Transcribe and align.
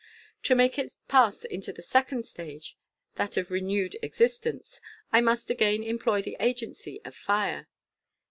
To 0.45 0.55
make 0.55 0.79
it 0.79 0.95
pass 1.07 1.45
into 1.45 1.71
the 1.71 1.83
second 1.83 2.23
stage, 2.25 2.75
that 3.17 3.37
of 3.37 3.51
renewed 3.51 3.97
existence, 4.01 4.81
I 5.11 5.21
must 5.21 5.51
again 5.51 5.83
employ 5.83 6.23
the 6.23 6.37
agency 6.39 6.99
of 7.05 7.15
fire. 7.15 7.67